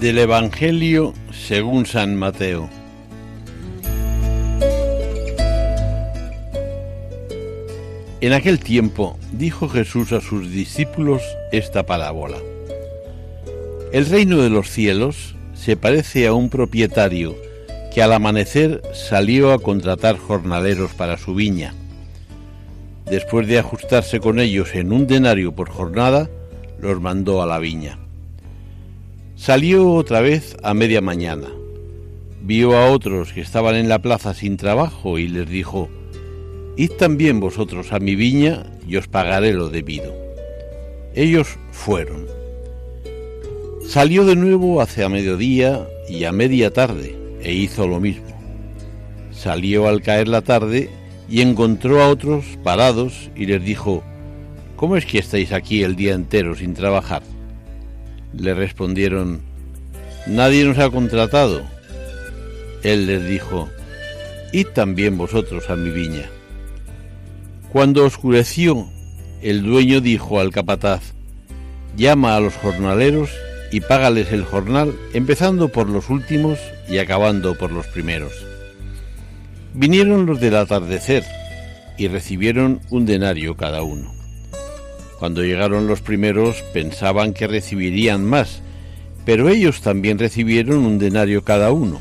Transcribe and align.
Del 0.00 0.18
Evangelio 0.18 1.12
según 1.32 1.84
San 1.84 2.14
Mateo. 2.14 2.70
En 8.20 8.32
aquel 8.32 8.60
tiempo 8.60 9.18
dijo 9.32 9.68
Jesús 9.68 10.12
a 10.12 10.20
sus 10.20 10.52
discípulos 10.52 11.20
esta 11.50 11.84
parábola. 11.84 12.36
El 13.92 14.06
reino 14.06 14.38
de 14.38 14.50
los 14.50 14.70
cielos 14.70 15.34
se 15.54 15.76
parece 15.76 16.28
a 16.28 16.32
un 16.32 16.48
propietario 16.48 17.34
que 17.92 18.00
al 18.00 18.12
amanecer 18.12 18.82
salió 18.94 19.52
a 19.52 19.58
contratar 19.58 20.16
jornaleros 20.16 20.92
para 20.92 21.18
su 21.18 21.34
viña. 21.34 21.74
Después 23.04 23.48
de 23.48 23.58
ajustarse 23.58 24.20
con 24.20 24.38
ellos 24.38 24.76
en 24.76 24.92
un 24.92 25.08
denario 25.08 25.56
por 25.56 25.68
jornada, 25.70 26.30
los 26.80 27.00
mandó 27.00 27.42
a 27.42 27.46
la 27.46 27.58
viña. 27.58 27.98
Salió 29.38 29.92
otra 29.92 30.20
vez 30.20 30.56
a 30.64 30.74
media 30.74 31.00
mañana. 31.00 31.46
Vio 32.42 32.76
a 32.76 32.90
otros 32.90 33.32
que 33.32 33.40
estaban 33.40 33.76
en 33.76 33.88
la 33.88 34.02
plaza 34.02 34.34
sin 34.34 34.56
trabajo 34.56 35.16
y 35.16 35.28
les 35.28 35.48
dijo, 35.48 35.88
Id 36.76 36.90
también 36.98 37.38
vosotros 37.38 37.92
a 37.92 38.00
mi 38.00 38.16
viña 38.16 38.66
y 38.86 38.96
os 38.96 39.06
pagaré 39.06 39.52
lo 39.52 39.68
debido. 39.68 40.12
Ellos 41.14 41.56
fueron. 41.70 42.26
Salió 43.86 44.24
de 44.24 44.34
nuevo 44.34 44.82
hacia 44.82 45.08
mediodía 45.08 45.86
y 46.10 46.24
a 46.24 46.32
media 46.32 46.72
tarde 46.72 47.16
e 47.40 47.54
hizo 47.54 47.86
lo 47.86 48.00
mismo. 48.00 48.36
Salió 49.30 49.86
al 49.86 50.02
caer 50.02 50.26
la 50.26 50.42
tarde 50.42 50.90
y 51.28 51.42
encontró 51.42 52.02
a 52.02 52.08
otros 52.08 52.44
parados 52.64 53.30
y 53.36 53.46
les 53.46 53.62
dijo, 53.62 54.02
¿Cómo 54.74 54.96
es 54.96 55.06
que 55.06 55.20
estáis 55.20 55.52
aquí 55.52 55.84
el 55.84 55.94
día 55.94 56.14
entero 56.14 56.56
sin 56.56 56.74
trabajar? 56.74 57.22
Le 58.34 58.54
respondieron, 58.54 59.40
Nadie 60.26 60.64
nos 60.64 60.78
ha 60.78 60.90
contratado. 60.90 61.62
Él 62.82 63.06
les 63.06 63.26
dijo, 63.26 63.68
Id 64.52 64.66
también 64.68 65.16
vosotros 65.16 65.70
a 65.70 65.76
mi 65.76 65.90
viña. 65.90 66.28
Cuando 67.72 68.04
oscureció, 68.04 68.88
el 69.42 69.62
dueño 69.62 70.00
dijo 70.00 70.40
al 70.40 70.50
capataz, 70.50 71.14
Llama 71.96 72.36
a 72.36 72.40
los 72.40 72.54
jornaleros 72.54 73.30
y 73.72 73.80
págales 73.80 74.32
el 74.32 74.44
jornal, 74.44 74.94
empezando 75.12 75.68
por 75.68 75.88
los 75.88 76.10
últimos 76.10 76.58
y 76.88 76.98
acabando 76.98 77.56
por 77.56 77.72
los 77.72 77.86
primeros. 77.86 78.32
Vinieron 79.74 80.26
los 80.26 80.40
del 80.40 80.56
atardecer 80.56 81.24
y 81.98 82.08
recibieron 82.08 82.80
un 82.90 83.04
denario 83.04 83.56
cada 83.56 83.82
uno. 83.82 84.17
Cuando 85.18 85.42
llegaron 85.42 85.86
los 85.86 86.00
primeros 86.00 86.62
pensaban 86.72 87.32
que 87.32 87.46
recibirían 87.46 88.24
más, 88.24 88.62
pero 89.24 89.48
ellos 89.48 89.80
también 89.80 90.18
recibieron 90.18 90.86
un 90.86 90.98
denario 90.98 91.42
cada 91.42 91.72
uno. 91.72 92.00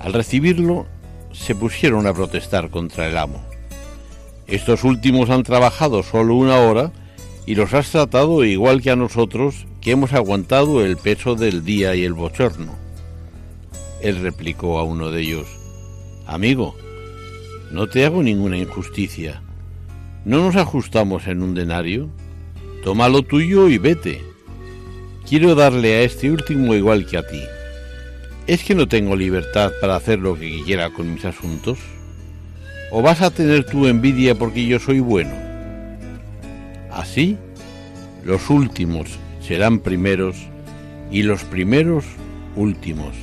Al 0.00 0.12
recibirlo, 0.12 0.86
se 1.32 1.54
pusieron 1.54 2.06
a 2.06 2.14
protestar 2.14 2.70
contra 2.70 3.08
el 3.08 3.16
amo. 3.16 3.42
Estos 4.46 4.84
últimos 4.84 5.30
han 5.30 5.42
trabajado 5.42 6.02
solo 6.02 6.36
una 6.36 6.58
hora 6.58 6.92
y 7.46 7.54
los 7.54 7.72
has 7.72 7.90
tratado 7.90 8.44
igual 8.44 8.82
que 8.82 8.90
a 8.90 8.96
nosotros 8.96 9.66
que 9.80 9.92
hemos 9.92 10.12
aguantado 10.12 10.84
el 10.84 10.96
peso 10.96 11.34
del 11.34 11.64
día 11.64 11.94
y 11.94 12.04
el 12.04 12.12
bochorno. 12.12 12.74
Él 14.02 14.20
replicó 14.20 14.78
a 14.78 14.82
uno 14.82 15.10
de 15.10 15.22
ellos, 15.22 15.46
Amigo, 16.26 16.76
no 17.70 17.88
te 17.88 18.04
hago 18.04 18.22
ninguna 18.22 18.58
injusticia. 18.58 19.42
¿No 20.24 20.38
nos 20.38 20.56
ajustamos 20.56 21.26
en 21.26 21.42
un 21.42 21.54
denario? 21.54 22.08
Toma 22.82 23.10
lo 23.10 23.20
tuyo 23.22 23.68
y 23.68 23.76
vete. 23.76 24.22
Quiero 25.28 25.54
darle 25.54 25.96
a 25.96 26.02
este 26.02 26.30
último 26.30 26.74
igual 26.74 27.04
que 27.06 27.18
a 27.18 27.26
ti. 27.26 27.42
¿Es 28.46 28.64
que 28.64 28.74
no 28.74 28.88
tengo 28.88 29.16
libertad 29.16 29.72
para 29.82 29.96
hacer 29.96 30.20
lo 30.20 30.34
que 30.34 30.62
quiera 30.64 30.88
con 30.88 31.12
mis 31.12 31.26
asuntos? 31.26 31.78
¿O 32.90 33.02
vas 33.02 33.20
a 33.20 33.30
tener 33.30 33.66
tu 33.66 33.86
envidia 33.86 34.34
porque 34.34 34.64
yo 34.64 34.78
soy 34.78 35.00
bueno? 35.00 35.34
Así, 36.90 37.36
los 38.24 38.48
últimos 38.48 39.18
serán 39.40 39.78
primeros 39.78 40.36
y 41.10 41.22
los 41.22 41.44
primeros 41.44 42.06
últimos. 42.56 43.14